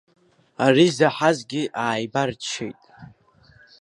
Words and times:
Ари 0.65 0.87
заҳазгьы 0.97 1.61
ааибарччеит. 1.83 2.81